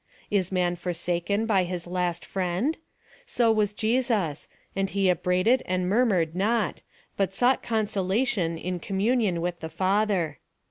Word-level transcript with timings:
Is 0.31 0.51
man 0.51 0.75
forsaken 0.75 1.45
by 1.45 1.63
his 1.63 1.85
last 1.85 2.25
friend? 2.25 2.75
So 3.27 3.51
was 3.51 3.71
Jesus; 3.71 4.47
and 4.75 4.89
he 4.89 5.11
upbraided 5.11 5.61
and 5.67 5.87
murmured 5.87 6.35
not, 6.35 6.81
but 7.17 7.35
sought 7.35 7.61
a^.nsolation 7.61 8.59
in 8.59 8.79
com 8.79 8.97
munion 8.97 9.37
with 9.41 9.59
the 9.59 9.69
Father. 9.69 10.39